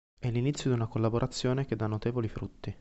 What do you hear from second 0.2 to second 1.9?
l'inizio di una collaborazione che dà